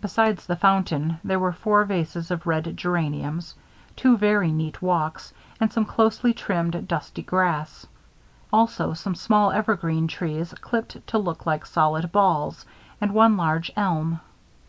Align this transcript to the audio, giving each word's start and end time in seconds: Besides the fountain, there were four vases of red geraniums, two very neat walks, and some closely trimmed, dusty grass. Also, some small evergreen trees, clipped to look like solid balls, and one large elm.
Besides 0.00 0.46
the 0.46 0.54
fountain, 0.54 1.18
there 1.24 1.40
were 1.40 1.50
four 1.50 1.84
vases 1.84 2.30
of 2.30 2.46
red 2.46 2.76
geraniums, 2.76 3.56
two 3.96 4.16
very 4.16 4.52
neat 4.52 4.80
walks, 4.80 5.32
and 5.58 5.72
some 5.72 5.84
closely 5.84 6.32
trimmed, 6.32 6.86
dusty 6.86 7.24
grass. 7.24 7.84
Also, 8.52 8.94
some 8.94 9.16
small 9.16 9.50
evergreen 9.50 10.06
trees, 10.06 10.54
clipped 10.60 11.04
to 11.08 11.18
look 11.18 11.44
like 11.44 11.66
solid 11.66 12.12
balls, 12.12 12.66
and 13.00 13.12
one 13.12 13.36
large 13.36 13.72
elm. 13.74 14.20